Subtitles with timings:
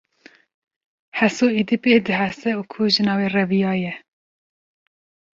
[1.17, 3.93] Heso êdî pê dihese ku jina wî reviyaye